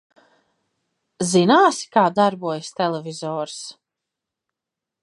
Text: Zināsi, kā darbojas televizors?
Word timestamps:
Zināsi, 1.33 1.91
kā 1.97 2.07
darbojas 2.17 2.73
televizors? 2.81 3.61